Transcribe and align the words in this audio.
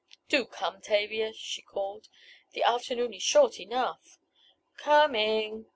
"Do 0.29 0.47
come, 0.47 0.81
Tavia!" 0.81 1.31
she 1.31 1.61
called. 1.61 2.07
"The 2.53 2.63
afternoon 2.63 3.13
is 3.13 3.21
short 3.21 3.59
enough!" 3.59 4.17
"Com—ing!" 4.77 5.67